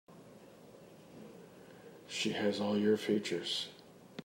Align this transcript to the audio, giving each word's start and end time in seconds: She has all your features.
She 2.07 2.31
has 2.31 2.59
all 2.59 2.75
your 2.75 2.97
features. 2.97 3.67